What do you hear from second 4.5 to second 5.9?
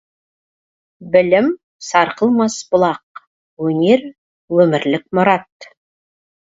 өмірлік мұрат.